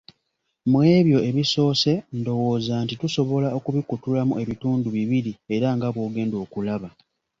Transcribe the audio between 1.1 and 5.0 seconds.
ebisoose, ndowooza nti tusobola okubikutulamu ebitundu